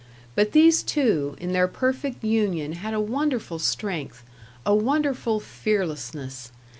But 0.33 0.51
these 0.53 0.81
two 0.81 1.35
in 1.39 1.51
their 1.53 1.67
perfect 1.67 2.23
union 2.23 2.71
had 2.73 2.95
a 2.95 2.99
wonderful 2.99 3.59
strength 3.59 4.23
a 4.65 4.73
wonderful 4.73 5.39
fearlessness. 5.39 6.51